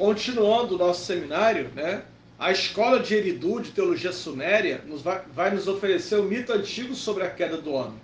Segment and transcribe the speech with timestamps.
[0.00, 2.02] continuando o nosso seminário, né?
[2.38, 6.94] A escola de Eridu, de teologia suméria, nos vai, vai nos oferecer o mito antigo
[6.94, 8.00] sobre a queda do homem.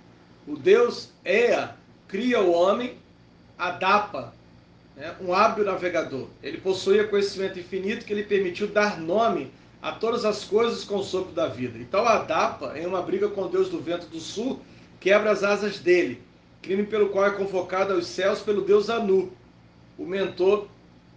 [0.47, 1.75] O Deus Ea
[2.07, 2.99] cria o homem,
[3.57, 4.31] Adapa,
[4.95, 6.27] né, um hábil navegador.
[6.43, 9.51] Ele possuía conhecimento infinito que lhe permitiu dar nome
[9.81, 11.79] a todas as coisas com o sopro da vida.
[11.79, 14.61] Então Adapa, em uma briga com o Deus do vento do sul,
[14.99, 16.21] quebra as asas dele,
[16.61, 19.31] crime pelo qual é convocado aos céus pelo Deus Anu,
[19.97, 20.67] o mentor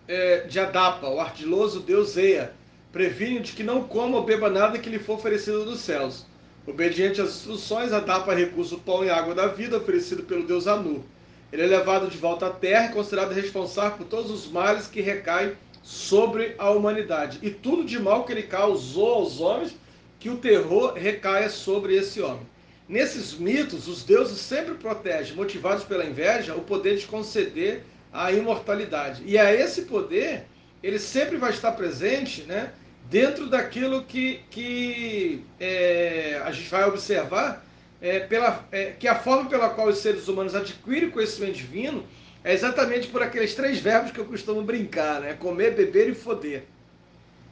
[0.09, 2.53] é, de Adapa, o ardiloso Deus Ea,
[2.93, 6.27] previne de que não coma ou beba nada que lhe for oferecido dos céus.
[6.67, 11.05] Obediente às instruções, Adapa recusa o pão e água da vida oferecido pelo Deus Anu.
[11.53, 15.00] Ele é levado de volta à terra e considerado responsável por todos os males que
[15.00, 17.39] recaem sobre a humanidade.
[17.43, 19.75] E tudo de mal que ele causou aos homens,
[20.19, 22.46] que o terror recaia sobre esse homem.
[22.89, 29.23] Nesses mitos, os deuses sempre protegem, motivados pela inveja, o poder de conceder a imortalidade.
[29.25, 30.45] E a esse poder,
[30.82, 32.73] ele sempre vai estar presente né,
[33.09, 37.64] dentro daquilo que, que é, a gente vai observar,
[38.00, 42.06] é, pela, é, que a forma pela qual os seres humanos adquirem conhecimento divino
[42.42, 45.34] é exatamente por aqueles três verbos que eu costumo brincar, né?
[45.34, 46.64] Comer, beber e foder.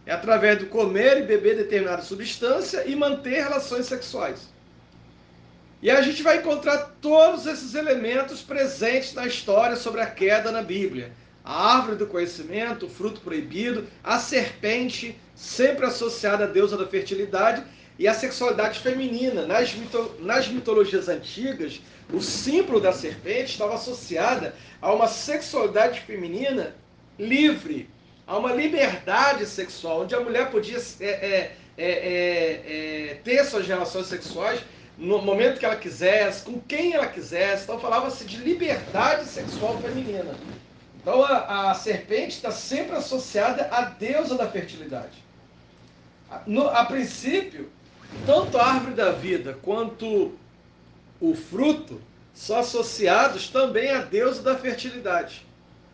[0.06, 4.48] É através do comer e beber determinada substância e manter relações sexuais.
[5.80, 10.60] E a gente vai encontrar todos esses elementos presentes na história sobre a queda na
[10.60, 11.12] Bíblia.
[11.44, 17.62] A árvore do conhecimento, o fruto proibido, a serpente, sempre associada à deusa da fertilidade,
[17.96, 19.46] e a sexualidade feminina.
[19.46, 21.80] Nas, mito nas mitologias antigas,
[22.12, 26.74] o símbolo da serpente estava associada a uma sexualidade feminina
[27.16, 27.88] livre,
[28.26, 34.06] a uma liberdade sexual, onde a mulher podia é, é, é, é ter suas relações
[34.06, 34.60] sexuais
[34.98, 37.62] no momento que ela quisesse, com quem ela quisesse.
[37.62, 40.34] Então falava-se de liberdade sexual feminina.
[41.00, 45.22] Então a, a serpente está sempre associada à deusa da fertilidade.
[46.46, 47.70] No, a princípio,
[48.26, 50.32] tanto a árvore da vida quanto
[51.20, 52.00] o fruto
[52.34, 55.46] são associados também à deusa da fertilidade.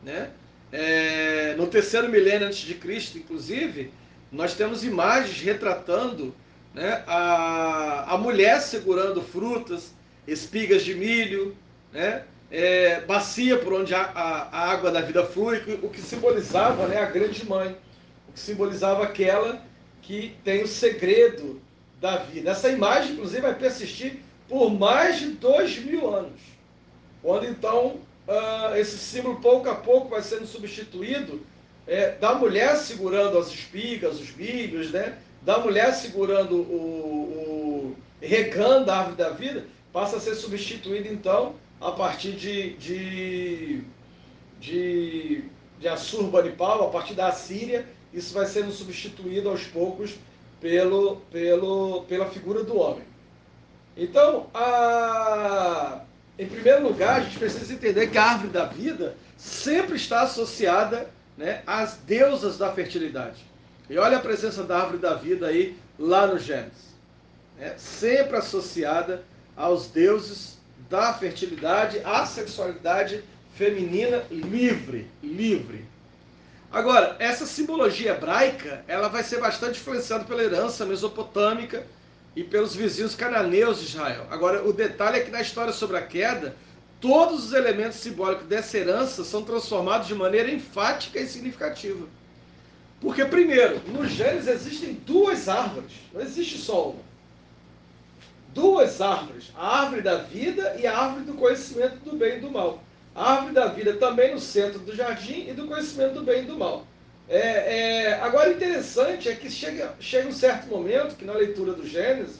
[0.02, 0.30] Né?
[0.72, 3.92] É, no terceiro milênio antes de Cristo, inclusive,
[4.32, 6.34] nós temos imagens retratando
[6.74, 7.04] né?
[7.06, 9.94] a, a mulher segurando frutas,
[10.26, 11.56] espigas de milho,
[11.92, 12.24] né?
[12.50, 16.98] É, bacia por onde a, a, a, água da vida flui, o que simbolizava né,
[16.98, 17.76] a grande mãe,
[18.28, 19.64] o que simbolizava aquela
[20.02, 21.60] que tem o segredo
[22.00, 22.50] da vida.
[22.50, 26.40] Essa imagem, inclusive, vai persistir por mais de dois mil anos,
[27.24, 27.98] onde então
[28.28, 31.44] uh, esse símbolo pouco a pouco vai sendo substituído
[31.86, 35.18] é, da mulher segurando as espigas, os milhos, né?
[35.44, 41.54] Da mulher segurando o, o regando a árvore da vida, passa a ser substituído então
[41.80, 43.84] a partir de, de,
[44.58, 45.44] de,
[45.78, 50.14] de Assurbanipal, a partir da Assíria, isso vai sendo substituído aos poucos
[50.60, 53.04] pelo, pelo, pela figura do homem.
[53.96, 56.00] Então, a,
[56.38, 61.10] em primeiro lugar, a gente precisa entender que a árvore da vida sempre está associada
[61.36, 63.44] né, às deusas da fertilidade.
[63.88, 66.94] E olha a presença da árvore da vida aí lá no Gênesis.
[67.58, 69.22] É sempre associada
[69.56, 70.58] aos deuses
[70.88, 73.22] da fertilidade, à sexualidade
[73.54, 75.84] feminina livre, livre.
[76.72, 81.86] Agora, essa simbologia hebraica, ela vai ser bastante influenciada pela herança mesopotâmica
[82.34, 84.26] e pelos vizinhos cananeus de Israel.
[84.30, 86.56] Agora, o detalhe é que na história sobre a queda,
[87.00, 92.08] todos os elementos simbólicos dessa herança são transformados de maneira enfática e significativa.
[93.04, 97.02] Porque, primeiro, no Gênesis existem duas árvores, não existe só uma.
[98.54, 102.50] Duas árvores, a árvore da vida e a árvore do conhecimento do bem e do
[102.50, 102.82] mal.
[103.14, 106.46] A árvore da vida também no centro do jardim e do conhecimento do bem e
[106.46, 106.86] do mal.
[107.28, 111.86] É, é, agora, interessante é que chega, chega um certo momento que na leitura do
[111.86, 112.38] Gênesis,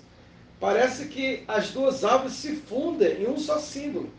[0.58, 4.10] parece que as duas árvores se fundem em um só símbolo.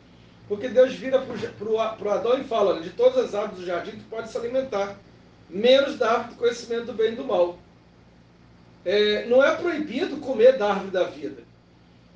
[0.48, 4.06] Porque Deus vira para o Adão e fala: de todas as árvores do jardim, tu
[4.12, 4.96] pode se alimentar
[5.56, 7.58] menos da árvore do conhecimento do bem e do mal.
[8.84, 11.44] É, não é proibido comer da árvore da vida.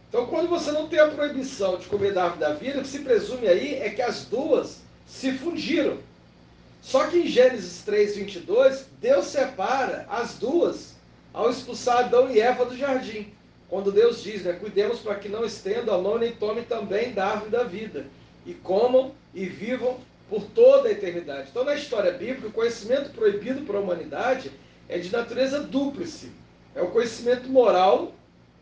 [0.10, 2.88] Então, quando você não tem a proibição de comer da árvore da vida, o que
[2.90, 5.98] se presume aí é que as duas se fundiram.
[6.82, 10.96] Só que em Gênesis 3, 22, Deus separa as duas
[11.34, 13.32] ao expulsar Adão e Eva do jardim.
[13.70, 17.28] Quando Deus diz, né, cuidemos para que não estendam a mão nem tomem também da
[17.28, 18.06] árvore da vida,
[18.46, 19.98] e comam e vivam
[20.30, 21.50] por toda a eternidade.
[21.50, 24.52] Então, na história bíblica, o conhecimento proibido para a humanidade
[24.88, 26.32] é de natureza dúplice.
[26.76, 28.14] É o conhecimento moral,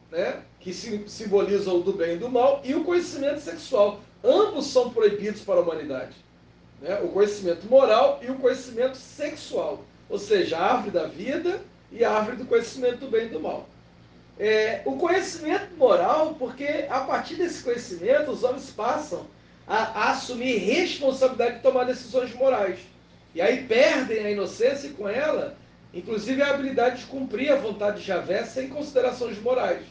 [0.10, 4.00] né, que simboliza o do bem e do mal, e o conhecimento sexual.
[4.24, 6.16] Ambos são proibidos para a humanidade.
[6.82, 7.00] Né?
[7.02, 9.84] O conhecimento moral e o conhecimento sexual.
[10.10, 11.62] Ou seja, a árvore da vida
[11.92, 13.68] e a árvore do conhecimento do bem e do mal.
[14.40, 19.26] É, o conhecimento moral, porque a partir desse conhecimento os homens passam
[19.68, 22.80] a, a, assumir responsabilidade de tomar decisões morais.
[23.36, 25.58] E aí perdem a inocência e com ela,
[25.94, 29.84] inclusive a habilidade de cumprir a vontade de Javé sem considerações morais.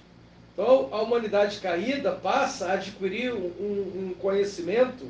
[0.52, 5.06] Então a humanidade caída passa a adquirir um, um conhecimento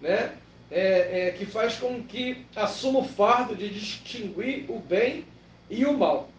[0.00, 0.32] né,
[0.70, 5.24] é, é, que faz com que assuma o fardo de distinguir o bem
[5.68, 6.30] e o mal.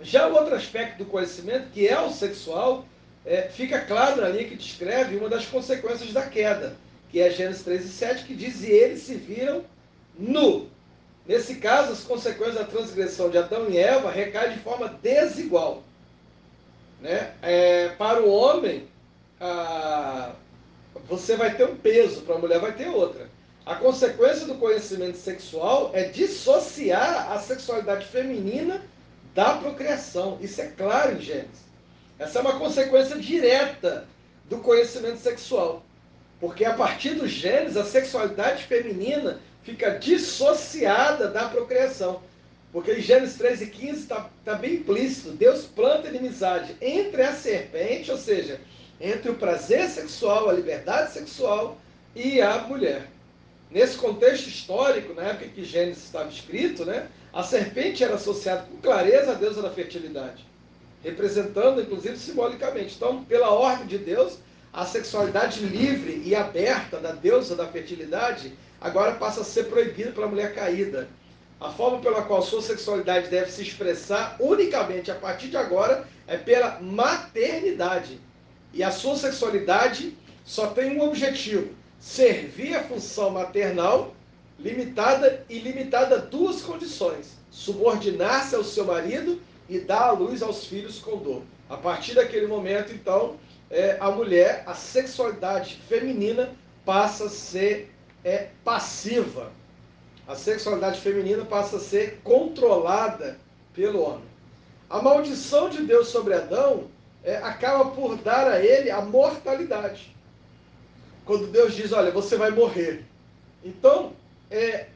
[0.00, 2.86] Já o outro aspecto do conhecimento, que é o sexual,
[3.24, 6.74] é, fica claro linha que descreve uma das consequências da queda,
[7.10, 9.64] que é Gênesis 3 e 7, que diz: E eles se viram
[10.18, 10.68] nu.
[11.26, 15.82] Nesse caso, as consequências da transgressão de Adão e Eva recaem de forma desigual.
[17.00, 17.32] Né?
[17.42, 18.88] É, para o homem,
[19.40, 20.32] a,
[21.08, 23.28] você vai ter um peso, para a mulher vai ter outra.
[23.64, 28.82] A consequência do conhecimento sexual é dissociar a sexualidade feminina
[29.34, 30.38] da procriação.
[30.40, 31.60] Isso é claro em Gênesis.
[32.18, 34.06] Essa é uma consequência direta
[34.48, 35.82] do conhecimento sexual.
[36.40, 42.22] Porque a partir do Gênesis, a sexualidade feminina fica dissociada da procriação.
[42.72, 45.32] Porque em Gênesis 13 e 15 está tá bem implícito.
[45.32, 48.60] Deus planta inimizade entre a serpente, ou seja,
[49.00, 51.78] entre o prazer sexual, a liberdade sexual
[52.14, 53.08] e a mulher.
[53.70, 58.78] Nesse contexto histórico, na época que Gênesis estava escrito, né, a serpente era associada com
[58.78, 60.44] clareza à deusa da fertilidade,
[61.04, 62.96] representando, inclusive, simbolicamente.
[62.96, 64.38] Então, pela ordem de Deus,
[64.72, 70.28] a sexualidade livre e aberta da deusa da fertilidade agora passa a ser proibida pela
[70.28, 71.08] mulher caída.
[71.60, 76.36] A forma pela qual sua sexualidade deve se expressar unicamente a partir de agora é
[76.36, 78.20] pela maternidade.
[78.72, 84.14] E a sua sexualidade só tem um objetivo: servir a função maternal
[84.58, 90.64] limitada e limitada a duas condições: subordinar-se ao seu marido e dar à luz aos
[90.64, 91.42] filhos com dor.
[91.68, 93.36] A partir daquele momento, então,
[93.70, 96.50] é, a mulher, a sexualidade feminina
[96.84, 97.94] passa a ser
[98.24, 99.52] é, passiva.
[100.26, 103.38] A sexualidade feminina passa a ser controlada
[103.72, 104.24] pelo homem.
[104.88, 106.88] A maldição de Deus sobre Adão
[107.22, 110.14] é, acaba por dar a ele a mortalidade.
[111.24, 113.04] Quando Deus diz: Olha, você vai morrer.
[113.62, 114.12] Então,
[114.50, 114.86] é,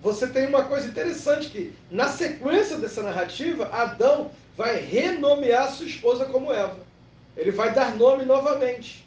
[0.00, 6.24] você tem uma coisa interessante que, na sequência dessa narrativa, Adão vai renomear sua esposa
[6.26, 6.91] como Eva.
[7.36, 9.06] Ele vai dar nome novamente.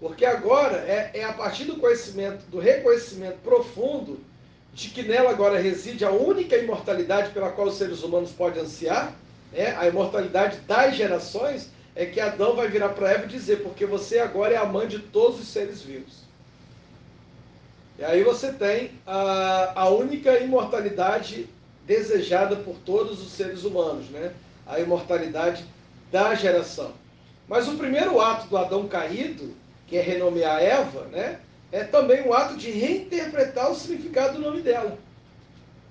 [0.00, 4.20] Porque agora é, é a partir do conhecimento, do reconhecimento profundo
[4.72, 9.14] de que nela agora reside a única imortalidade pela qual os seres humanos podem ansiar,
[9.52, 9.76] né?
[9.76, 14.20] a imortalidade das gerações, é que Adão vai virar para Eva e dizer, porque você
[14.20, 16.20] agora é a mãe de todos os seres vivos.
[17.98, 21.46] E aí você tem a, a única imortalidade
[21.84, 24.32] desejada por todos os seres humanos, né?
[24.66, 25.64] A imortalidade
[26.10, 26.92] da geração.
[27.50, 29.56] Mas o primeiro ato do Adão caído,
[29.88, 31.40] que é renomear Eva, né?
[31.72, 34.96] É também um ato de reinterpretar o significado do nome dela.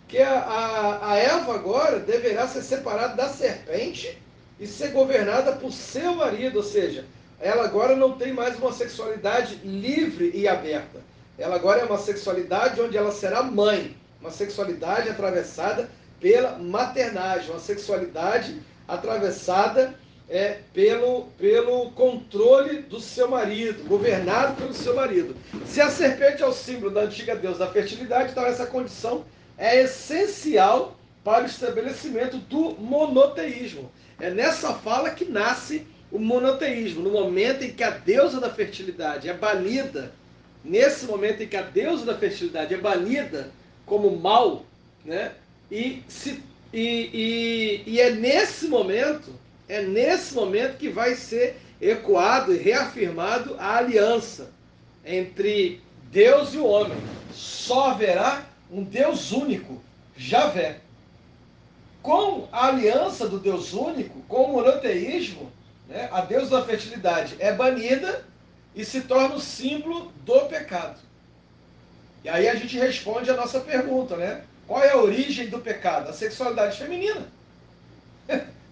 [0.07, 4.17] Que a, a, a Eva agora deverá ser separada da serpente
[4.57, 7.06] e ser governada por seu marido, ou seja,
[7.39, 11.00] ela agora não tem mais uma sexualidade livre e aberta
[11.39, 15.89] ela agora é uma sexualidade onde ela será mãe, uma sexualidade atravessada
[16.19, 19.95] pela maternagem, uma sexualidade atravessada
[20.30, 25.36] é, pelo, pelo controle do seu marido, governado pelo seu marido.
[25.66, 29.26] Se a serpente é o símbolo da antiga deusa da fertilidade, então essa condição
[29.57, 33.92] é essencial para o estabelecimento do monoteísmo.
[34.19, 39.30] É nessa fala que nasce o monoteísmo, no momento em que a deusa da fertilidade
[39.30, 40.12] é banida
[40.64, 43.50] nesse momento em que a deusa da fertilidade é banida
[43.86, 44.66] como mal,
[45.06, 45.31] né?
[45.71, 46.44] E, se,
[46.74, 49.33] e, e, e é nesse momento,
[49.69, 54.52] é nesse momento que vai ser ecoado e reafirmado a aliança
[55.06, 56.97] entre Deus e o homem.
[57.31, 59.81] Só haverá um Deus único,
[60.18, 60.80] Javé.
[62.02, 65.52] Com a aliança do Deus único, com o monoteísmo,
[65.88, 68.26] né, a deusa da fertilidade é banida
[68.76, 70.99] e se torna o símbolo do pecado.
[72.23, 74.44] E aí a gente responde a nossa pergunta, né?
[74.68, 76.09] Qual é a origem do pecado?
[76.09, 77.28] A sexualidade feminina.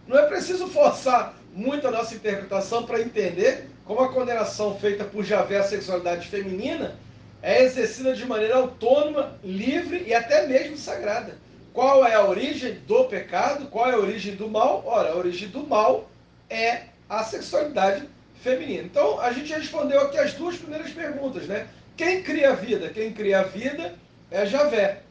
[0.08, 5.24] Não é preciso forçar muito a nossa interpretação para entender como a condenação feita por
[5.24, 6.96] Javé à sexualidade feminina
[7.42, 11.38] é exercida de maneira autônoma, livre e até mesmo sagrada.
[11.74, 13.68] Qual é a origem do pecado?
[13.68, 14.84] Qual é a origem do mal?
[14.86, 16.10] Ora, a origem do mal
[16.50, 18.08] é a sexualidade
[18.42, 18.86] feminino.
[18.86, 21.68] Então, a gente respondeu aqui as duas primeiras perguntas, né?
[21.96, 22.90] Quem cria a vida?
[22.90, 23.96] Quem cria a vida
[24.32, 25.02] é Javé.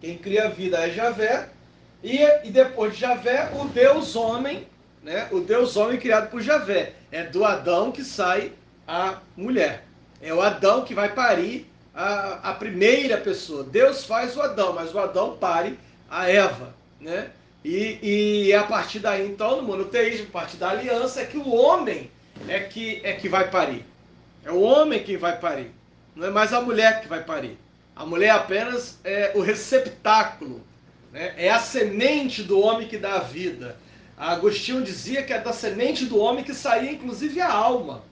[0.00, 1.48] Quem cria a vida é Javé.
[2.02, 4.66] E, e depois de Javé, o Deus homem,
[5.02, 5.28] né?
[5.30, 6.94] O Deus homem criado por Javé.
[7.10, 8.52] É do Adão que sai
[8.86, 9.84] a mulher.
[10.20, 13.64] É o Adão que vai parir a, a primeira pessoa.
[13.64, 15.78] Deus faz o Adão, mas o Adão pare
[16.10, 17.30] a Eva, né?
[17.64, 21.38] E, e é a partir daí, então, no monoteísmo, a partir da aliança, é que
[21.38, 22.10] o homem
[22.48, 23.84] é que, é que vai parir.
[24.44, 25.70] É o homem que vai parir.
[26.14, 27.56] Não é mais a mulher que vai parir.
[27.94, 30.60] A mulher apenas é o receptáculo.
[31.12, 31.34] Né?
[31.36, 33.76] É a semente do homem que dá a vida.
[34.16, 38.02] Agostinho dizia que é da semente do homem que saía, inclusive, a alma.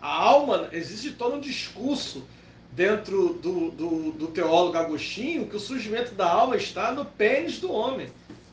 [0.00, 2.26] A alma, existe todo um discurso
[2.72, 7.72] dentro do, do, do teólogo Agostinho que o surgimento da alma está no pênis do
[7.72, 8.08] homem,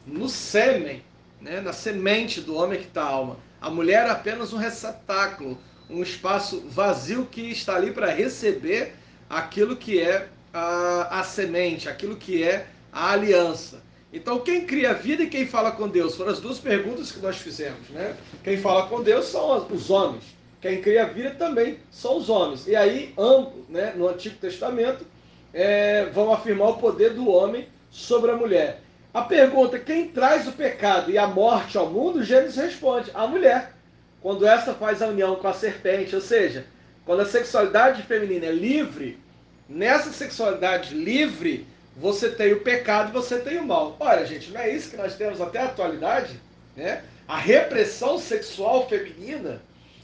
[0.07, 1.03] no sêmen,
[1.41, 1.59] né?
[1.59, 3.37] na semente do homem que está a alma.
[3.59, 5.57] A mulher é apenas um receptáculo,
[5.89, 8.95] um espaço vazio que está ali para receber
[9.29, 13.83] aquilo que é a, a semente, aquilo que é a aliança.
[14.13, 16.15] Então, quem cria a vida e quem fala com Deus?
[16.15, 18.15] Foram as duas perguntas que nós fizemos, né?
[18.43, 20.23] Quem fala com Deus são os homens.
[20.61, 22.67] Quem cria a vida também são os homens.
[22.67, 25.03] E aí, ambos, né, no Antigo Testamento,
[25.51, 28.81] é, vão afirmar o poder do homem sobre a mulher.
[29.11, 33.73] A pergunta, quem traz o pecado e a morte ao mundo, Gênesis responde, a mulher.
[34.21, 36.65] Quando essa faz a união com a serpente, ou seja,
[37.03, 39.19] quando a sexualidade feminina é livre,
[39.67, 43.95] nessa sexualidade livre, você tem o pecado e você tem o mal.
[43.99, 46.39] Olha, gente, não é isso que nós temos até a atualidade?
[46.75, 47.03] Né?
[47.27, 49.61] A repressão sexual feminina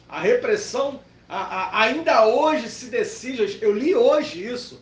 [0.09, 4.81] a repressão a, a, ainda hoje se decide, eu li hoje isso,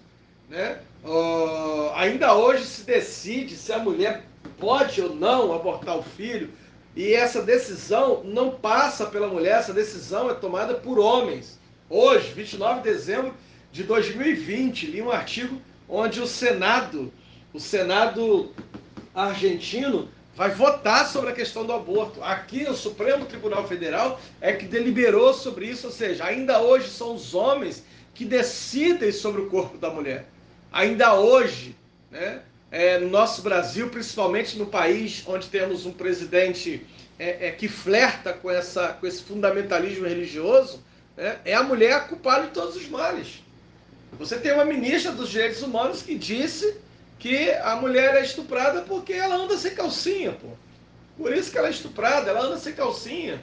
[0.50, 0.80] né?
[1.04, 4.24] Uh, ainda hoje se decide se a mulher
[4.58, 6.50] pode ou não abortar o filho,
[6.96, 11.60] e essa decisão não passa pela mulher, essa decisão é tomada por homens.
[11.90, 13.34] Hoje, 29 de dezembro
[13.72, 17.12] de 2020, li um artigo onde o Senado,
[17.54, 18.54] o Senado
[19.14, 22.24] argentino, vai votar sobre a questão do aborto.
[22.24, 27.16] Aqui, o Supremo Tribunal Federal é que deliberou sobre isso, ou seja, ainda hoje são
[27.16, 30.28] os homens que decidem sobre o corpo da mulher.
[30.72, 31.76] Ainda hoje,
[32.12, 36.86] né, é, no nosso Brasil, principalmente no país onde temos um presidente
[37.18, 40.84] é, é, que flerta com, essa, com esse fundamentalismo religioso,
[41.16, 43.42] né, é a mulher culpada de todos os males.
[44.14, 46.78] Você tem uma ministra dos Direitos Humanos que disse
[47.20, 50.48] que a mulher é estuprada porque ela anda sem calcinha, pô.
[51.18, 53.42] Por isso que ela é estuprada, ela anda sem calcinha.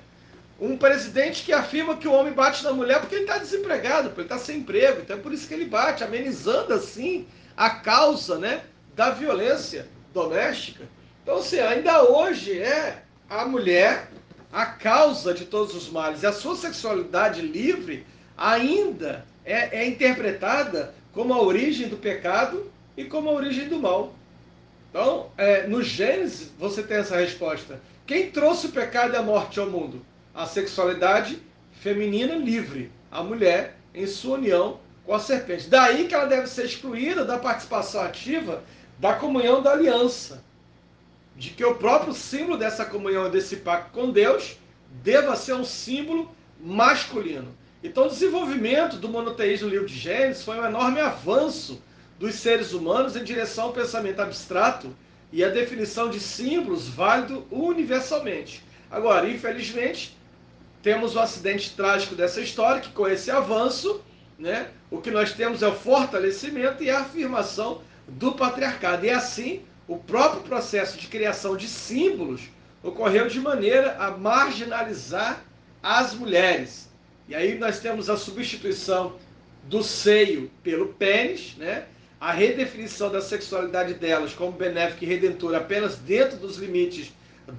[0.60, 4.22] Um presidente que afirma que o homem bate na mulher porque ele está desempregado, porque
[4.22, 5.00] ele está sem emprego.
[5.00, 8.62] Então é por isso que ele bate, amenizando assim a causa né,
[8.94, 10.84] da violência doméstica.
[11.22, 14.08] Então, assim, ainda hoje é a mulher
[14.52, 16.22] a causa de todos os males.
[16.22, 18.06] E a sua sexualidade livre
[18.36, 24.14] ainda é, é interpretada como a origem do pecado e como a origem do mal.
[24.90, 27.80] Então, é, no Gênesis, você tem essa resposta.
[28.06, 30.04] Quem trouxe o pecado e a morte ao mundo?
[30.34, 31.40] A sexualidade
[31.72, 35.68] feminina livre, a mulher em sua união com a serpente.
[35.68, 38.62] Daí que ela deve ser excluída da participação ativa
[38.98, 40.42] da comunhão da aliança.
[41.36, 44.56] De que o próprio símbolo dessa comunhão, desse pacto com Deus,
[45.02, 47.54] deva ser um símbolo masculino.
[47.84, 51.82] Então, o desenvolvimento do monoteísmo no livro de Gênesis foi um enorme avanço
[52.18, 54.96] dos seres humanos em direção ao pensamento abstrato
[55.30, 58.64] e a definição de símbolos válido universalmente.
[58.90, 60.16] Agora, infelizmente,
[60.82, 64.00] temos o acidente trágico dessa história, que com esse avanço,
[64.38, 69.04] né, o que nós temos é o fortalecimento e a afirmação do patriarcado.
[69.04, 72.44] E assim, o próprio processo de criação de símbolos
[72.82, 75.44] ocorreu de maneira a marginalizar
[75.82, 76.93] as mulheres.
[77.28, 79.16] E aí nós temos a substituição
[79.64, 81.86] do seio pelo pênis, né?
[82.20, 87.12] a redefinição da sexualidade delas como benéfica e redentora apenas dentro dos limites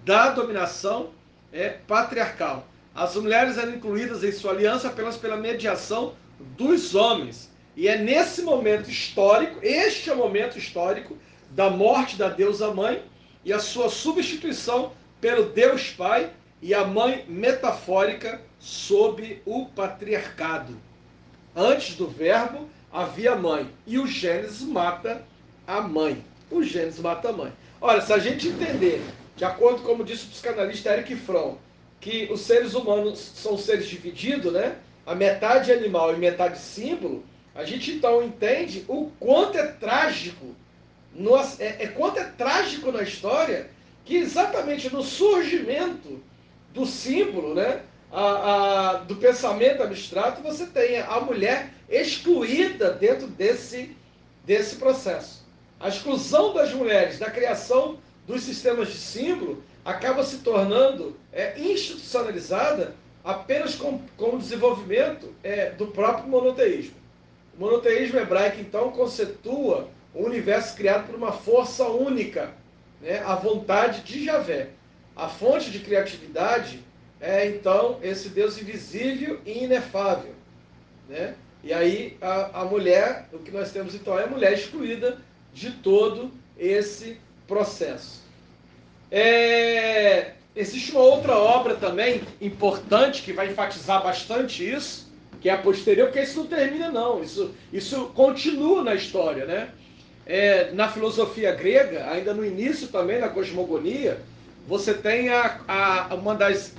[0.03, 1.12] da dominação
[1.51, 2.67] é patriarcal.
[2.93, 7.51] As mulheres eram incluídas em sua aliança apenas pela mediação dos homens.
[7.75, 11.17] E é nesse momento histórico, este é o momento histórico
[11.51, 13.03] da morte da deusa mãe
[13.43, 16.31] e a sua substituição pelo Deus Pai
[16.65, 20.75] e a mãe metafórica sob o patriarcado.
[21.55, 23.69] Antes do verbo, havia mãe.
[23.86, 25.22] E o Gênesis mata
[25.67, 26.25] a mãe.
[26.50, 27.53] O Gênesis mata a mãe.
[27.79, 29.00] Olha, se a gente entender,
[29.36, 31.57] de acordo com como disse o psicanalista Eric Fromm,
[32.01, 34.77] que os seres humanos são seres divididos, né?
[35.05, 40.55] A metade animal e metade símbolo, a gente então entende o quanto é trágico,
[41.13, 43.69] no, é, é quanto é trágico na história
[44.03, 46.24] que exatamente no surgimento
[46.75, 47.82] do símbolo, né?
[48.12, 53.96] A, a, do pensamento abstrato, você tem a mulher excluída dentro desse
[54.46, 55.44] desse processo.
[55.79, 62.96] A exclusão das mulheres da criação dos sistemas de símbolo acaba se tornando é, institucionalizada
[63.24, 66.96] apenas com, com o desenvolvimento é, do próprio monoteísmo.
[67.58, 72.53] O monoteísmo hebraico, então, conceitua o universo criado por uma força única,
[73.01, 74.70] né, a vontade de Javé.
[75.15, 76.84] A fonte de criatividade
[77.22, 80.34] é, então, esse Deus invisível e inefável.
[81.10, 81.36] Né?
[81.63, 85.17] E aí, a, a mulher, o que nós temos então é a mulher excluída
[85.53, 87.17] de todo esse
[87.48, 88.24] processo.
[89.10, 95.57] É, existe uma outra obra também importante que vai enfatizar bastante isso, que é a
[95.57, 99.69] posterior, porque isso não termina não, isso, isso continua na história, né?
[100.25, 104.19] É, na filosofia grega, ainda no início também, na cosmogonia,
[104.67, 106.74] você tem a, a, uma, das,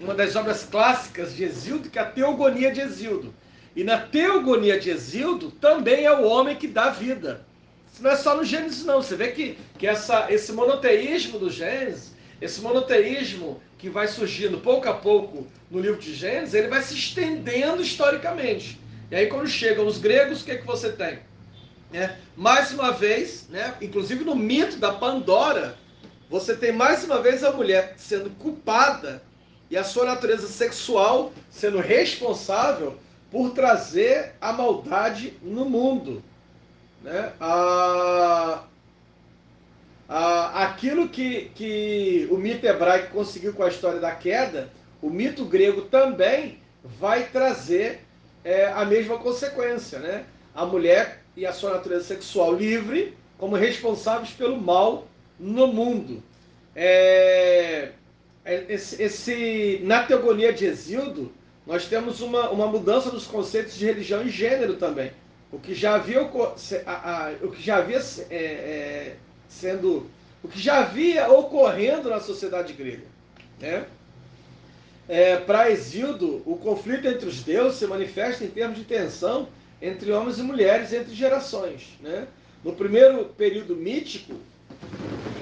[0.00, 3.34] uma das obras clássicas de Exildo, que é a Teogonia de Exildo.
[3.74, 7.44] E na Teogonia de Exildo também é o homem que dá vida.
[7.92, 9.02] Isso não é só no Gênesis, não.
[9.02, 14.88] Você vê que, que essa, esse monoteísmo do Gênesis, esse monoteísmo que vai surgindo pouco
[14.88, 18.80] a pouco no livro de Gênesis, ele vai se estendendo historicamente.
[19.10, 21.18] E aí, quando chegam os gregos, o que, é que você tem?
[21.92, 25.76] É, mais uma vez, né, inclusive no mito da Pandora,
[26.32, 29.22] você tem mais uma vez a mulher sendo culpada
[29.70, 32.96] e a sua natureza sexual sendo responsável
[33.30, 36.22] por trazer a maldade no mundo.
[37.02, 37.34] Né?
[37.38, 38.62] A,
[40.08, 44.70] a, aquilo que, que o mito hebraico conseguiu com a história da queda,
[45.02, 48.06] o mito grego também vai trazer
[48.42, 49.98] é, a mesma consequência.
[49.98, 50.24] Né?
[50.54, 55.11] A mulher e a sua natureza sexual livre como responsáveis pelo mal
[55.42, 56.22] no mundo.
[56.74, 57.90] É,
[58.44, 61.30] é esse, esse, na teogonia de Exildo,
[61.66, 65.12] nós temos uma, uma mudança dos conceitos de religião e gênero também
[65.52, 70.10] o que já havia, o que já havia é, é, sendo,
[70.42, 73.04] o que já havia ocorrendo na sociedade grega.
[73.60, 73.84] Né?
[75.06, 79.46] É, Para Exildo, o conflito entre os deuses se manifesta em termos de tensão
[79.80, 81.98] entre homens e mulheres entre gerações.
[82.00, 82.26] Né?
[82.64, 84.34] No primeiro período mítico,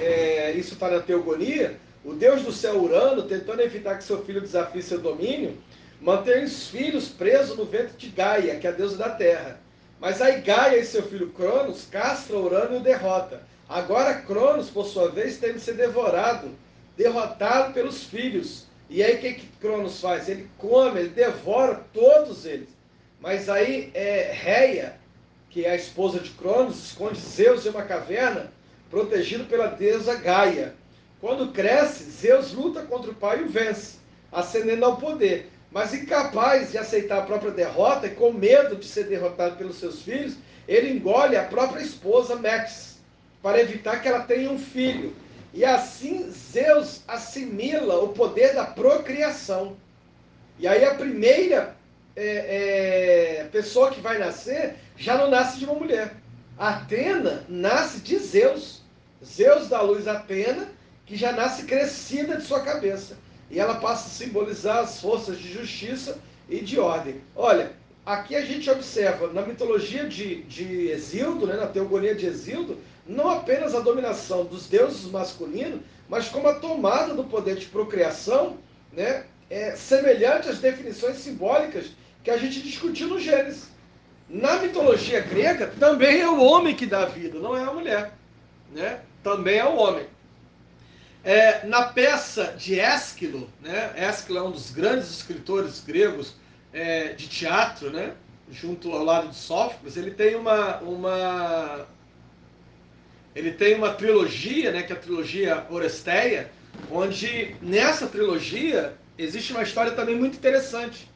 [0.01, 4.41] é, isso está na teogonia, o deus do céu Urano, tentando evitar que seu filho
[4.41, 5.59] desafie seu domínio,
[6.01, 9.61] mantém os filhos presos no ventre de Gaia, que é a deusa da terra.
[10.01, 13.43] Mas aí Gaia e seu filho Cronos castra Urano e o derrota.
[13.69, 16.51] Agora Cronos, por sua vez, tem de ser devorado,
[16.97, 18.67] derrotado pelos filhos.
[18.89, 20.29] E aí o que, que Cronos faz?
[20.29, 22.71] Ele come, ele devora todos eles.
[23.21, 24.97] Mas aí é, Reia,
[25.51, 28.51] que é a esposa de Cronos, esconde Zeus em uma caverna,
[28.91, 30.75] protegido pela deusa Gaia.
[31.21, 33.99] Quando cresce, Zeus luta contra o pai e o vence,
[34.33, 39.05] ascendendo ao poder mas incapaz de aceitar a própria derrota e com medo de ser
[39.05, 40.35] derrotado pelos seus filhos,
[40.67, 42.99] ele engole a própria esposa Metis
[43.43, 45.15] para evitar que ela tenha um filho.
[45.55, 49.77] E assim Zeus assimila o poder da procriação.
[50.59, 51.77] E aí a primeira
[52.17, 56.15] é, é, pessoa que vai nascer já não nasce de uma mulher.
[56.59, 58.80] Atena nasce de Zeus.
[59.25, 60.69] Zeus dá luz a Atena,
[61.05, 63.19] que já nasce crescida de sua cabeça
[63.51, 67.21] e ela passa a simbolizar as forças de justiça e de ordem.
[67.35, 67.73] Olha,
[68.07, 73.29] aqui a gente observa na mitologia de, de Exildo, né, na teogonia de Exildo, não
[73.29, 78.57] apenas a dominação dos deuses masculinos, mas como a tomada do poder de procriação,
[78.93, 81.87] né, é, semelhante às definições simbólicas
[82.23, 83.69] que a gente discutiu no Gênesis.
[84.29, 88.13] Na mitologia grega, também é o homem que dá vida, não é a mulher.
[88.73, 89.01] Né?
[89.23, 90.07] Também é o homem.
[91.23, 93.93] É, na peça de Ésquilo, né?
[93.97, 96.35] Ésquilo é um dos grandes escritores gregos
[96.73, 98.15] é, de teatro, né?
[98.51, 101.87] junto ao lado de Sófocles, ele tem uma, uma
[103.35, 106.51] ele tem uma trilogia, né, que é a trilogia Oresteia,
[106.91, 111.09] onde nessa trilogia existe uma história também muito interessante.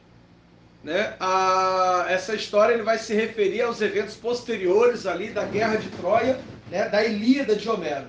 [0.83, 1.15] Né?
[1.19, 6.39] A, essa história ele vai se referir aos eventos posteriores ali da Guerra de Troia,
[6.69, 8.07] né, da Ilíada de Homero.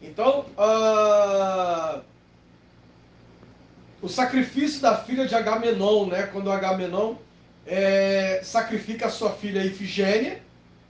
[0.00, 2.00] Então, uh,
[4.00, 7.16] o sacrifício da filha de Agamenon, né, quando Agamenon
[7.66, 10.40] é, sacrifica a sua filha Ifigênia,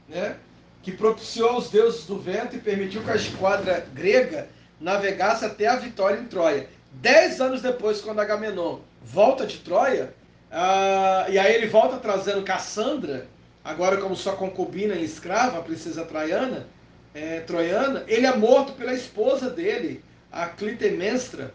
[0.09, 0.37] né,
[0.83, 4.49] que propiciou aos deuses do vento e permitiu que a esquadra grega
[4.81, 6.69] navegasse até a vitória em Troia.
[6.93, 10.15] Dez anos depois, quando Agamenon volta de Troia,
[10.51, 13.27] uh, e aí ele volta trazendo Cassandra,
[13.65, 16.67] agora como sua concubina e escrava, a princesa Traiana,
[17.15, 21.55] é, troiana, ele é morto pela esposa dele, a Clitemnestra,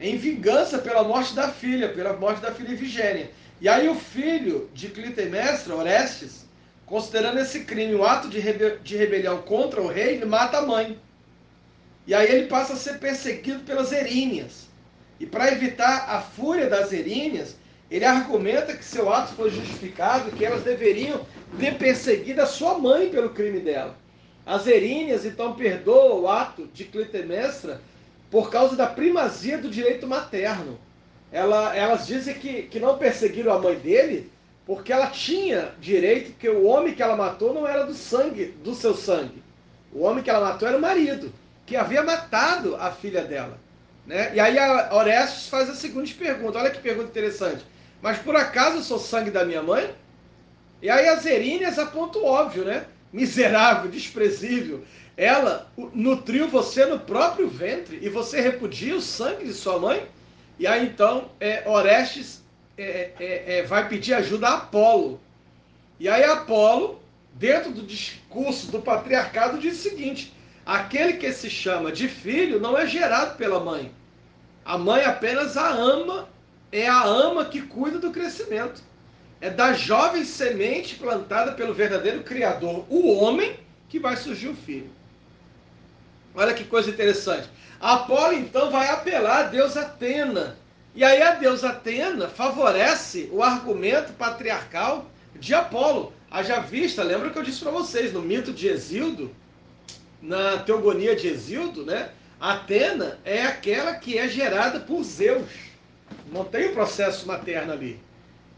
[0.00, 3.30] em vingança pela morte da filha, pela morte da filha Ifigênia.
[3.60, 6.46] E aí o filho de Clitemnestra, Orestes,
[6.86, 10.66] considerando esse crime um ato de, rebe de rebelião contra o rei, ele mata a
[10.66, 10.98] mãe.
[12.06, 14.68] E aí ele passa a ser perseguido pelas eríneas.
[15.20, 17.56] E para evitar a fúria das eríneas,
[17.90, 21.26] ele argumenta que seu ato foi justificado, que elas deveriam
[21.58, 23.96] ter perseguido a sua mãe pelo crime dela.
[24.44, 27.80] As eríneas então perdoam o ato de Clitemnestra
[28.30, 30.78] por causa da primazia do direito materno.
[31.32, 34.30] Ela, elas dizem que, que não perseguiram a mãe dele
[34.66, 38.74] porque ela tinha direito, que o homem que ela matou não era do sangue, do
[38.74, 39.42] seu sangue.
[39.92, 41.32] O homem que ela matou era o marido,
[41.66, 43.58] que havia matado a filha dela.
[44.06, 44.32] Né?
[44.34, 44.56] E aí
[44.92, 47.64] Orestes faz a seguinte pergunta, olha que pergunta interessante.
[48.00, 49.92] Mas por acaso eu sou sangue da minha mãe?
[50.80, 52.86] E aí as Eríneas apontam óbvio, né?
[53.12, 54.84] Miserável, desprezível.
[55.16, 60.06] Ela nutriu você no próprio ventre e você repudia o sangue de sua mãe?
[60.58, 62.42] E aí então é, Orestes
[62.78, 65.20] é, é, é, vai pedir ajuda a Apolo.
[65.98, 67.02] E aí Apolo,
[67.34, 70.32] dentro do discurso do patriarcado, diz o seguinte:
[70.64, 73.92] aquele que se chama de filho não é gerado pela mãe.
[74.64, 76.28] A mãe apenas a ama,
[76.72, 78.82] é a ama que cuida do crescimento.
[79.40, 84.90] É da jovem semente plantada pelo verdadeiro Criador, o homem, que vai surgir o filho.
[86.34, 87.48] Olha que coisa interessante.
[87.80, 90.56] Apolo então vai apelar a Deus Atena.
[90.94, 96.12] E aí a deusa Atena favorece o argumento patriarcal de Apolo.
[96.30, 99.34] Haja vista, lembra que eu disse para vocês, no mito de Exildo,
[100.20, 102.10] na teogonia de Exildo, né?
[102.38, 105.48] Atena é aquela que é gerada por Zeus.
[106.32, 108.00] Não tem o processo materno ali.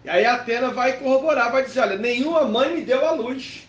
[0.05, 3.69] E aí a Atena vai corroborar, vai dizer, olha, nenhuma mãe me deu a luz.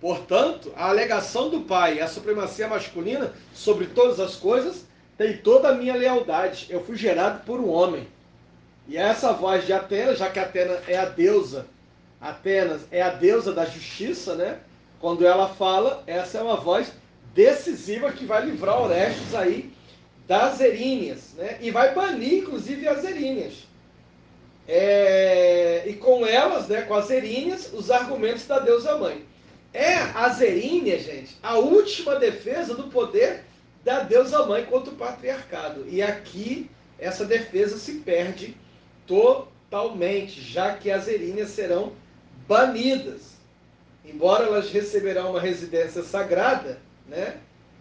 [0.00, 4.84] Portanto, a alegação do pai, a supremacia masculina sobre todas as coisas,
[5.18, 6.66] tem toda a minha lealdade.
[6.70, 8.08] Eu fui gerado por um homem.
[8.88, 11.66] E essa voz de Atena, já que Atena é a deusa,
[12.20, 14.58] Atenas é a deusa da justiça, né?
[15.00, 16.92] Quando ela fala, essa é uma voz
[17.34, 19.72] decisiva que vai livrar Orestes aí
[20.28, 21.58] das eríneas, né?
[21.60, 23.71] E vai banir, inclusive, as eríneas.
[24.66, 25.84] É...
[25.86, 29.24] E com elas, né, com as eríneas, os argumentos da deusa mãe.
[29.74, 33.44] É as eríneas, gente, a última defesa do poder
[33.82, 35.86] da deusa mãe contra o patriarcado.
[35.88, 38.56] E aqui essa defesa se perde
[39.06, 41.92] totalmente, já que as eríneas serão
[42.46, 43.32] banidas.
[44.04, 47.36] Embora elas receberão uma residência sagrada, né,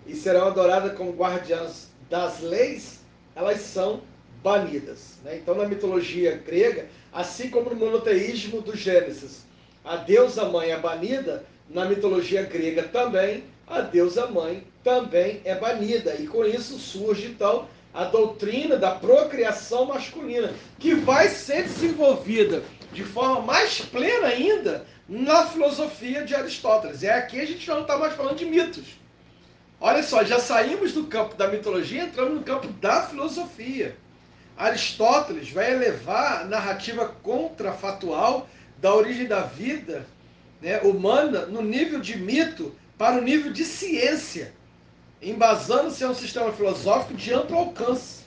[0.06, 3.00] e serão adoradas como guardiãs das leis,
[3.36, 4.02] elas são
[4.44, 5.18] banidas.
[5.24, 5.38] Né?
[5.38, 9.46] Então, na mitologia grega, assim como no monoteísmo do Gênesis,
[9.84, 16.16] a deusa mãe é banida, na mitologia grega também, a deusa mãe também é banida.
[16.16, 23.04] E com isso surge então a doutrina da procriação masculina, que vai ser desenvolvida de
[23.04, 27.02] forma mais plena ainda na filosofia de Aristóteles.
[27.02, 28.86] E aqui a gente não está mais falando de mitos.
[29.80, 33.98] Olha só, já saímos do campo da mitologia, entramos no campo da filosofia.
[34.62, 38.48] Aristóteles vai elevar a narrativa contrafatual
[38.78, 40.06] da origem da vida
[40.62, 44.54] né, humana no nível de mito para o nível de ciência,
[45.20, 48.22] embasando-se em um sistema filosófico de amplo alcance.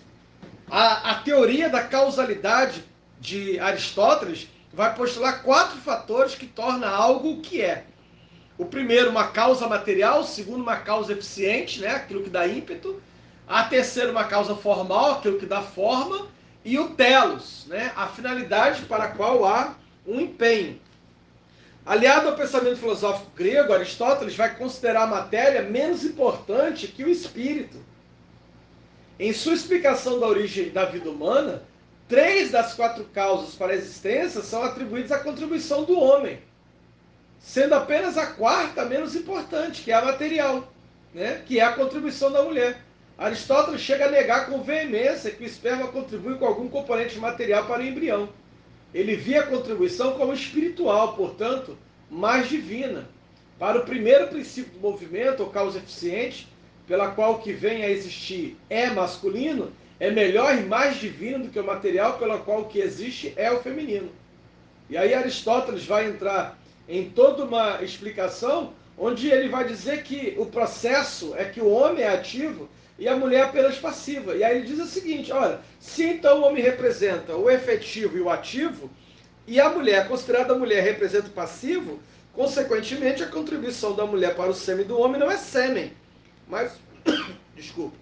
[0.68, 2.82] A, a teoria da causalidade
[3.20, 7.84] de Aristóteles vai postular quatro fatores que tornam algo o que é.
[8.58, 10.22] O primeiro, uma causa material.
[10.22, 11.90] O segundo, uma causa eficiente, né?
[11.90, 13.00] aquilo que dá ímpeto.
[13.46, 16.28] A terceira, uma causa formal, aquilo que dá forma.
[16.64, 17.92] E o telos, né?
[17.94, 19.74] a finalidade para a qual há
[20.06, 20.80] um empenho.
[21.84, 27.76] Aliado ao pensamento filosófico grego, Aristóteles vai considerar a matéria menos importante que o espírito.
[29.18, 31.62] Em sua explicação da origem da vida humana,
[32.08, 36.40] três das quatro causas para a existência são atribuídas à contribuição do homem,
[37.38, 40.72] sendo apenas a quarta menos importante, que é a material,
[41.12, 41.42] né?
[41.46, 42.83] que é a contribuição da mulher.
[43.16, 47.80] Aristóteles chega a negar com veemência que o esperma contribui com algum componente material para
[47.80, 48.28] o embrião.
[48.92, 51.78] Ele via a contribuição como espiritual, portanto,
[52.10, 53.08] mais divina.
[53.58, 56.48] Para o primeiro princípio do movimento, ou causa eficiente,
[56.88, 61.50] pela qual o que vem a existir é masculino, é melhor e mais divino do
[61.50, 64.10] que o material pela qual o que existe é o feminino.
[64.90, 70.46] E aí Aristóteles vai entrar em toda uma explicação onde ele vai dizer que o
[70.46, 74.36] processo é que o homem é ativo e a mulher apenas passiva.
[74.36, 78.20] E aí ele diz o seguinte: olha, se então o homem representa o efetivo e
[78.20, 78.90] o ativo,
[79.46, 82.00] e a mulher, considerada a mulher, representa o passivo,
[82.32, 85.92] consequentemente a contribuição da mulher para o sêmen do homem não é sêmen,
[86.48, 86.72] mas.
[87.54, 87.96] desculpa.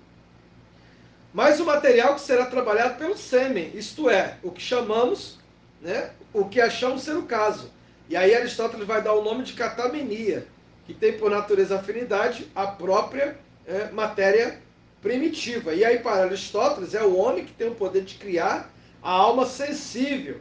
[1.32, 5.38] Mas o material que será trabalhado pelo sêmen, isto é, o que chamamos,
[5.80, 7.70] né, o que achamos ser o caso.
[8.08, 10.46] E aí Aristóteles vai dar o nome de catamenia,
[10.84, 14.60] que tem por natureza afinidade a própria é, matéria
[15.02, 15.74] primitiva.
[15.74, 19.44] E aí, para Aristóteles, é o homem que tem o poder de criar a alma
[19.44, 20.40] sensível.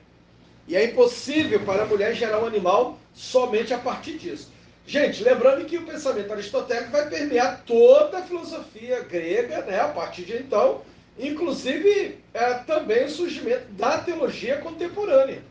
[0.67, 4.51] E é impossível para a mulher gerar um animal somente a partir disso.
[4.85, 10.23] Gente, lembrando que o pensamento aristotélico vai permear toda a filosofia grega, né, a partir
[10.23, 10.81] de então,
[11.17, 15.41] inclusive é, também o surgimento da teologia contemporânea.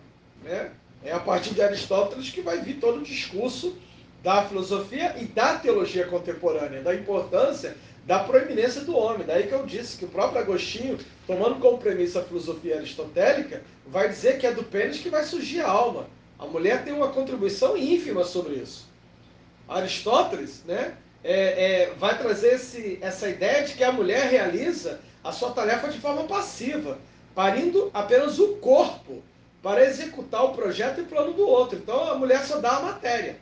[0.43, 0.71] Né?
[1.05, 3.77] É a partir de Aristóteles que vai vir todo o discurso
[4.23, 7.77] da filosofia e da teologia contemporânea, da importância
[8.11, 9.25] da proeminência do homem.
[9.25, 14.09] Daí que eu disse que o próprio Agostinho, tomando como premissa a filosofia aristotélica, vai
[14.09, 16.09] dizer que é do pênis que vai surgir a alma.
[16.37, 18.89] A mulher tem uma contribuição ínfima sobre isso.
[19.69, 25.31] Aristóteles né, é, é, vai trazer esse, essa ideia de que a mulher realiza a
[25.31, 26.99] sua tarefa de forma passiva,
[27.33, 29.23] parindo apenas o corpo
[29.63, 31.79] para executar o projeto e plano do outro.
[31.79, 33.37] Então a mulher só dá a matéria.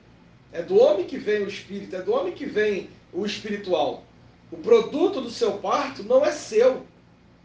[0.53, 4.05] É do homem que vem o espírito, é do homem que vem o espiritual.
[4.51, 6.83] O produto do seu parto não é seu.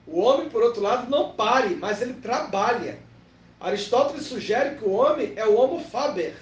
[0.08, 3.00] O homem, por outro lado, não pare, mas ele trabalha.
[3.60, 6.36] Aristóteles sugere que o homem é o homo faber,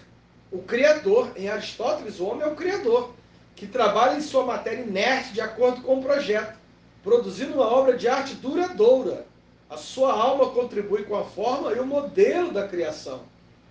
[0.51, 1.31] o criador.
[1.35, 3.13] Em Aristóteles, o homem é o criador,
[3.55, 6.57] que trabalha em sua matéria inerte de acordo com o projeto,
[7.03, 9.25] produzindo uma obra de arte duradoura.
[9.69, 13.21] A sua alma contribui com a forma e o modelo da criação.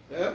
[0.08, 0.34] Né?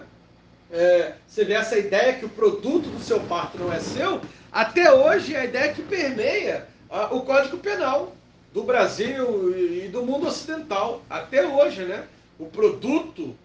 [0.71, 4.21] É, você vê essa ideia que o produto do seu parto não é seu,
[4.55, 6.65] até hoje é a ideia que permeia
[7.11, 8.15] o Código Penal
[8.53, 11.03] do Brasil e, e do mundo ocidental.
[11.09, 12.07] Até hoje, né?
[12.39, 13.35] O produto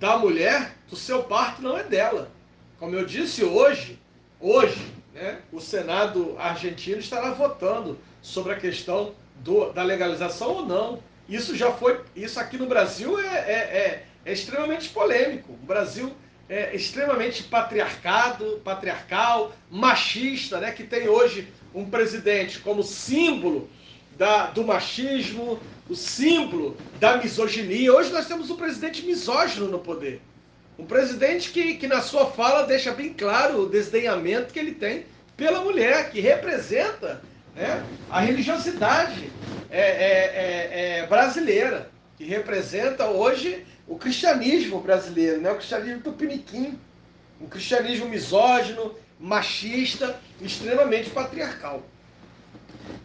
[0.00, 2.30] da mulher, do seu parto, não é dela.
[2.78, 3.98] Como eu disse hoje,
[4.40, 11.02] hoje, né, o Senado argentino estará votando sobre a questão do, da legalização ou não.
[11.28, 15.52] Isso já foi, isso aqui no Brasil é, é, é, é extremamente polêmico.
[15.52, 16.10] O Brasil
[16.48, 23.68] é, extremamente patriarcado, patriarcal, machista, né, que tem hoje um presidente como símbolo
[24.16, 27.92] da, do machismo, o símbolo da misoginia.
[27.92, 30.20] Hoje nós temos um presidente misógino no poder.
[30.78, 35.06] Um presidente que, que na sua fala deixa bem claro o desdenhamento que ele tem
[35.36, 37.22] pela mulher, que representa
[37.54, 39.30] né, a religiosidade
[39.70, 45.50] é, é, é, é brasileira, que representa hoje o cristianismo brasileiro, né?
[45.50, 46.78] o cristianismo tupiniquim,
[47.40, 51.82] um cristianismo misógino, machista, extremamente patriarcal.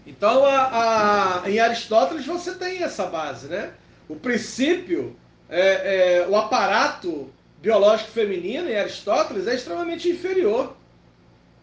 [0.05, 3.73] Então, a, a, em Aristóteles você tem essa base, né?
[4.07, 5.15] O princípio,
[5.49, 10.75] é, é, o aparato biológico feminino em Aristóteles é extremamente inferior.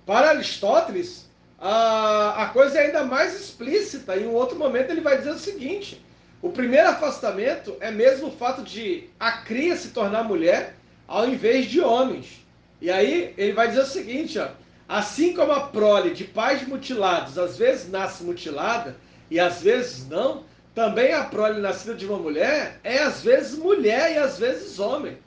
[0.05, 4.17] Para Aristóteles, a, a coisa é ainda mais explícita.
[4.17, 6.01] Em um outro momento ele vai dizer o seguinte:
[6.47, 10.77] o primeiro afastamento é mesmo o fato de a cria se tornar mulher
[11.09, 12.47] ao invés de homens.
[12.81, 14.49] E aí ele vai dizer o seguinte, ó,
[14.89, 18.97] assim como a prole de pais mutilados às vezes nasce mutilada
[19.29, 24.13] e às vezes não, também a prole nascida de uma mulher é às vezes mulher
[24.13, 25.19] e às vezes homem.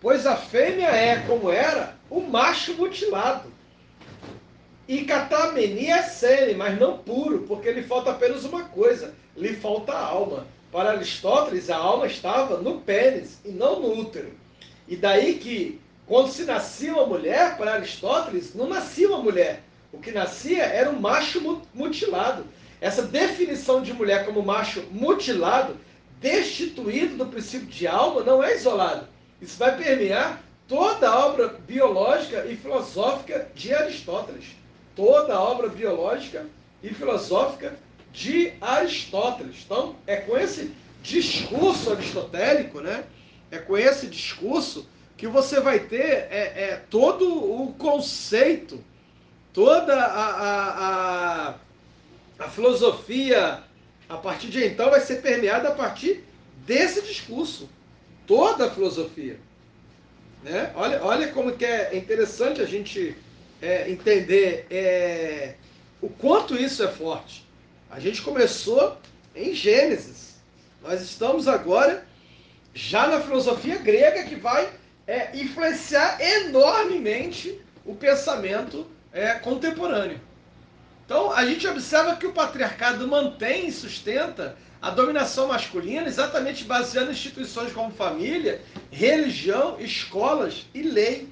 [0.00, 3.52] Pois a fêmea é, como era, o macho mutilado.
[4.86, 9.92] E catamenia é sêmen, mas não puro, porque lhe falta apenas uma coisa, lhe falta
[9.92, 10.46] alma.
[10.70, 14.32] Para Aristóteles, a alma estava no pênis e não no útero.
[14.86, 19.62] E daí que, quando se nascia uma mulher, para Aristóteles, não nascia uma mulher.
[19.92, 22.44] O que nascia era um macho mutilado.
[22.80, 25.76] Essa definição de mulher como macho mutilado,
[26.20, 29.08] destituído do princípio de alma, não é isolado.
[29.40, 34.44] Isso vai permear toda a obra biológica e filosófica de Aristóteles.
[34.94, 36.44] Toda a obra biológica
[36.82, 37.78] e filosófica
[38.12, 39.56] de Aristóteles.
[39.64, 43.04] Então, é com esse discurso aristotélico, né?
[43.50, 48.82] É com esse discurso que você vai ter é, é todo o conceito,
[49.52, 51.54] toda a, a, a,
[52.38, 53.62] a filosofia,
[54.08, 56.24] a partir de então, vai ser permeada a partir
[56.66, 57.68] desse discurso.
[58.26, 59.40] Toda a filosofia.
[60.42, 60.70] Né?
[60.74, 63.16] Olha, olha como que é interessante a gente
[63.60, 65.54] é, entender é,
[66.00, 67.47] o quanto isso é forte.
[67.90, 68.98] A gente começou
[69.34, 70.36] em Gênesis.
[70.82, 72.06] Nós estamos agora
[72.74, 74.70] já na filosofia grega que vai
[75.06, 80.20] é, influenciar enormemente o pensamento é, contemporâneo.
[81.04, 87.10] Então a gente observa que o patriarcado mantém e sustenta a dominação masculina exatamente baseando
[87.10, 91.28] instituições como família, religião, escolas e lei.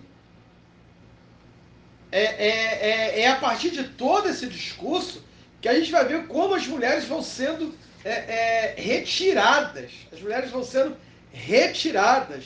[2.10, 5.25] É, é, é, é a partir de todo esse discurso
[5.66, 7.74] que a gente vai ver como as mulheres vão sendo
[8.04, 10.96] é, é, retiradas, as mulheres vão sendo
[11.32, 12.44] retiradas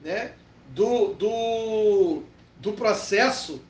[0.00, 0.30] né,
[0.68, 2.22] do, do,
[2.58, 3.60] do processo,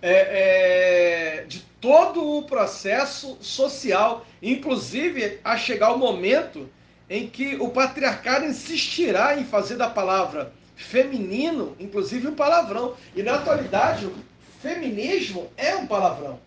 [0.00, 6.70] é, é, de todo o processo social, inclusive a chegar o momento
[7.10, 12.94] em que o patriarcado insistirá em fazer da palavra feminino, inclusive um palavrão.
[13.16, 14.14] E na atualidade, o
[14.62, 16.38] feminismo é um palavrão.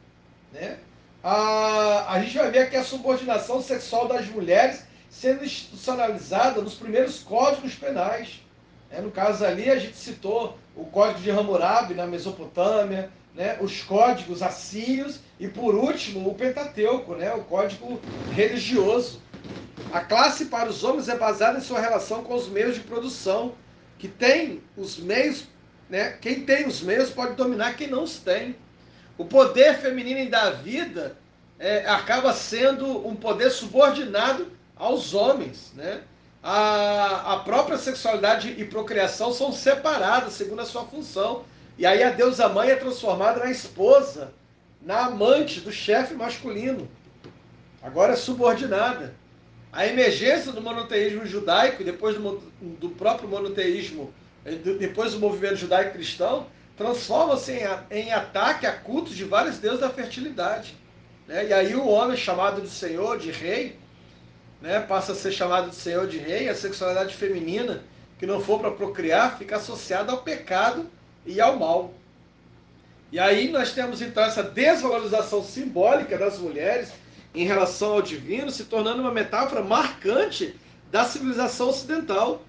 [0.54, 0.78] Né?
[1.24, 7.20] A, a gente vai ver aqui a subordinação sexual das mulheres sendo institucionalizada nos primeiros
[7.20, 8.42] códigos penais.
[8.90, 13.84] É, no caso ali, a gente citou o Código de Hammurabi na Mesopotâmia, né, os
[13.84, 18.00] códigos assírios e, por último, o Pentateuco, né, o código
[18.32, 19.22] religioso.
[19.92, 23.54] A classe para os homens é baseada em sua relação com os meios de produção,
[23.98, 25.46] que tem os meios,
[25.90, 28.56] né, quem tem os meios pode dominar quem não os tem.
[29.18, 31.18] O poder feminino da vida
[31.60, 36.02] é, acaba sendo um poder subordinado aos homens, né?
[36.44, 41.44] A, a própria sexualidade e procriação são separadas segundo a sua função.
[41.78, 44.32] E aí a deusa mãe é transformada na esposa,
[44.82, 46.88] na amante do chefe masculino.
[47.82, 49.16] Agora é subordinada.
[49.72, 54.14] A emergência do monoteísmo judaico, depois do, do próprio monoteísmo,
[54.46, 59.90] eh, depois do movimento judaico-cristão, transforma-se em, em, ataque a cultos de vários deuses da
[59.90, 60.76] fertilidade.
[61.28, 61.48] Né?
[61.48, 63.78] E aí o homem chamado de Senhor, de Rei,
[64.62, 67.84] né, passa a ser chamado de Senhor de Rei, a sexualidade feminina,
[68.20, 70.90] que não for para procriar, fica associada ao pecado
[71.26, 71.94] e ao mal.
[73.12, 76.92] E aí nós temos então essa desvalorização simbólica das mulheres
[77.34, 80.56] em relação ao divino, se tornando uma metáfora marcante
[80.92, 82.42] da civilização ocidental.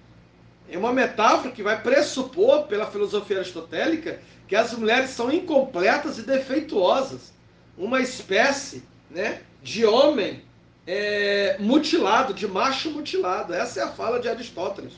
[0.71, 6.23] É uma metáfora que vai pressupor, pela filosofia aristotélica, que as mulheres são incompletas e
[6.23, 7.33] defeituosas.
[7.77, 10.43] Uma espécie né, de homem
[10.85, 13.53] é, mutilado, de macho mutilado.
[13.53, 14.93] Essa é a fala de Aristóteles.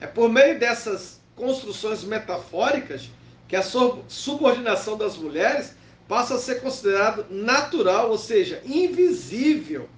[0.00, 3.08] É por meio dessas construções metafóricas
[3.48, 5.74] que a subordinação das mulheres
[6.08, 9.88] passa a ser considerado natural, ou seja, invisível,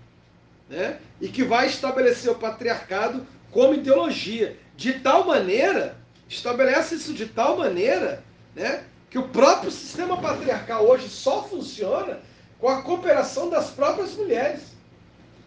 [0.68, 0.98] né?
[1.20, 4.56] e que vai estabelecer o patriarcado como ideologia.
[4.76, 5.96] De tal maneira,
[6.28, 8.22] estabelece isso de tal maneira,
[8.54, 8.84] né?
[9.10, 12.20] que o próprio sistema patriarcal hoje só funciona
[12.58, 14.76] com a cooperação das próprias mulheres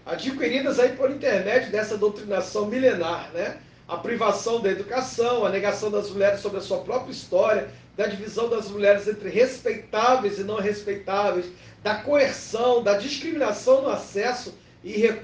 [0.05, 3.57] adquiridas aí por intermédio dessa doutrinação milenar, né?
[3.87, 8.49] A privação da educação, a negação das mulheres sobre a sua própria história, da divisão
[8.49, 11.47] das mulheres entre respeitáveis e não respeitáveis,
[11.83, 14.53] da coerção, da discriminação no acesso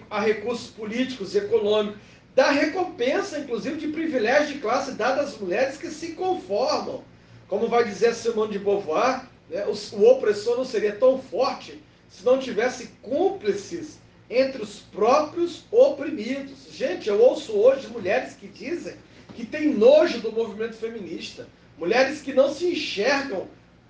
[0.10, 2.00] a recursos políticos e econômicos,
[2.36, 7.02] da recompensa, inclusive, de privilégios de classe dada às mulheres que se conformam.
[7.48, 12.26] Como vai dizer Simone de Beauvoir, né, o, o opressor não seria tão forte se
[12.26, 16.68] não tivesse cúmplices entre os próprios oprimidos.
[16.72, 18.96] Gente, eu ouço hoje mulheres que dizem
[19.34, 23.48] que têm nojo do movimento feminista, mulheres que não se enxergam,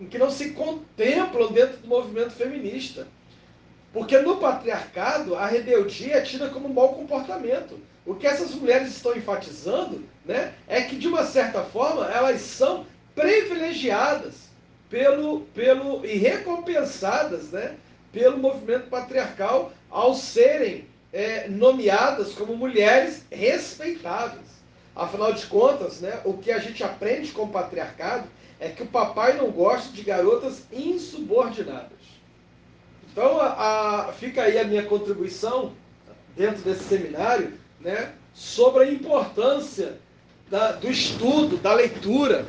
[0.10, 3.08] que não se contemplam dentro do movimento feminista.
[3.94, 7.80] Porque no patriarcado, a rebeldia é tida como mau comportamento.
[8.06, 12.86] O que essas mulheres estão enfatizando né, é que, de uma certa forma, elas são
[13.16, 14.46] privilegiadas
[14.90, 17.76] pelo, pelo, e recompensadas né,
[18.12, 24.46] pelo movimento patriarcal ao serem é, nomeadas como mulheres respeitáveis.
[24.96, 28.28] Afinal de contas, né, o que a gente aprende com o patriarcado
[28.60, 31.90] é que o papai não gosta de garotas insubordinadas.
[33.12, 35.74] Então, a, a, fica aí a minha contribuição
[36.36, 37.54] dentro desse seminário
[37.86, 40.00] né, sobre a importância
[40.50, 42.44] da, do estudo, da leitura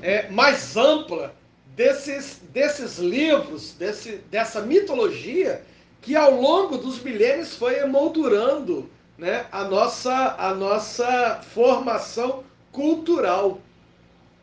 [0.00, 1.34] é, mais ampla
[1.74, 5.62] desses, desses livros, desse, dessa mitologia
[6.00, 13.60] que ao longo dos milênios foi emoldurando né, a, nossa, a nossa formação cultural.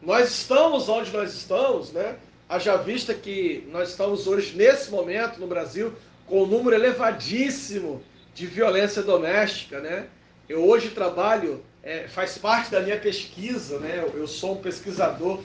[0.01, 2.17] Nós estamos onde nós estamos, né?
[2.49, 5.93] Haja vista que nós estamos hoje, nesse momento, no Brasil,
[6.27, 8.03] com um número elevadíssimo
[8.35, 10.07] de violência doméstica, né?
[10.49, 14.03] Eu hoje trabalho, é, faz parte da minha pesquisa, né?
[14.13, 15.39] Eu sou um pesquisador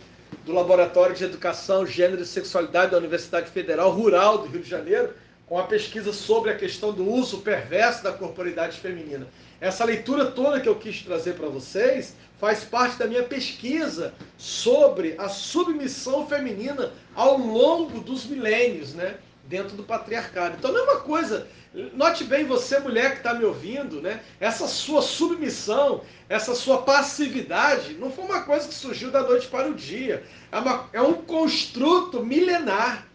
[0.44, 5.14] do Laboratório de Educação, Gênero e Sexualidade da Universidade Federal Rural do Rio de Janeiro,
[5.46, 9.28] com a pesquisa sobre a questão do uso perverso da corporidade feminina.
[9.61, 15.14] Essa leitura toda que eu quis trazer para vocês faz parte da minha pesquisa sobre
[15.16, 19.14] a submissão feminina ao longo dos milênios, né?
[19.49, 20.57] Dentro do patriarcado.
[20.59, 21.49] Então não é uma coisa
[21.94, 24.20] Note bem, você, mulher que está me ouvindo, né?
[24.40, 29.68] Essa sua submissão, essa sua passividade, não foi uma coisa que surgiu da noite para
[29.68, 30.24] o dia.
[30.51, 33.07] É, uma, é um construto milenar.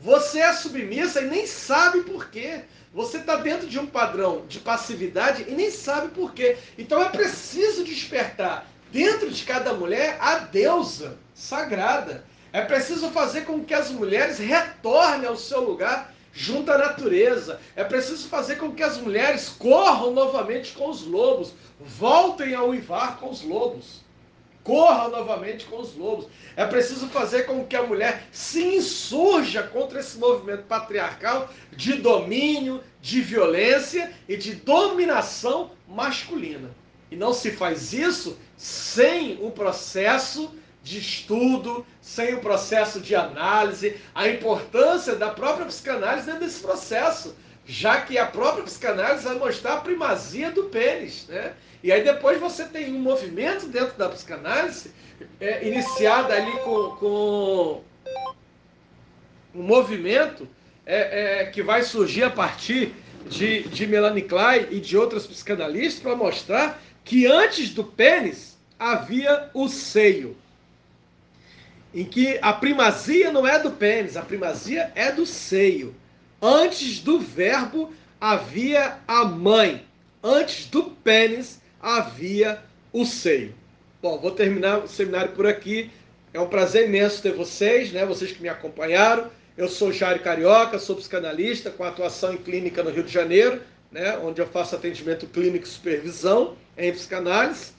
[0.00, 2.62] Você é submissa e nem sabe por quê.
[2.92, 6.58] Você está dentro de um padrão de passividade e nem sabe por quê.
[6.76, 12.24] Então é preciso despertar dentro de cada mulher a deusa sagrada.
[12.52, 17.60] É preciso fazer com que as mulheres retornem ao seu lugar junto à natureza.
[17.76, 23.18] É preciso fazer com que as mulheres corram novamente com os lobos, voltem a uivar
[23.18, 24.00] com os lobos.
[24.64, 26.26] Corra novamente com os lobos.
[26.54, 32.82] É preciso fazer com que a mulher se insurja contra esse movimento patriarcal de domínio,
[33.00, 36.70] de violência e de dominação masculina.
[37.10, 43.96] E não se faz isso sem o processo de estudo, sem o processo de análise,
[44.14, 49.74] a importância da própria psicanálise dentro desse processo, já que a própria psicanálise vai mostrar
[49.74, 51.52] a primazia do pênis, né?
[51.82, 54.92] E aí depois você tem um movimento dentro da psicanálise,
[55.38, 57.84] é, iniciado ali com, com
[59.54, 60.48] um movimento
[60.86, 62.94] é, é, que vai surgir a partir
[63.26, 69.50] de, de Melanie Klein e de outras psicanalistas para mostrar que antes do pênis havia
[69.52, 70.36] o seio
[71.94, 75.94] em que a primazia não é do pênis, a primazia é do seio.
[76.40, 79.84] Antes do verbo havia a mãe,
[80.22, 82.62] antes do pênis havia
[82.92, 83.54] o seio.
[84.00, 85.90] Bom, vou terminar o seminário por aqui.
[86.32, 88.06] É um prazer imenso ter vocês, né?
[88.06, 89.30] Vocês que me acompanharam.
[89.56, 93.60] Eu sou Jairo Carioca, sou psicanalista com atuação em clínica no Rio de Janeiro,
[93.90, 94.16] né?
[94.18, 97.72] Onde eu faço atendimento clínico e supervisão em psicanálise.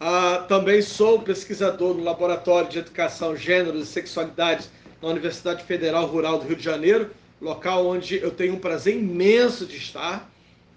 [0.00, 4.68] Ah, também sou pesquisador no Laboratório de Educação, Gêneros e Sexualidades
[5.00, 9.66] na Universidade Federal Rural do Rio de Janeiro, local onde eu tenho um prazer imenso
[9.66, 10.30] de estar.